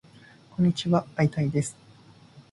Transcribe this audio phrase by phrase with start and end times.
[0.55, 1.77] こんにちはーー会いたいです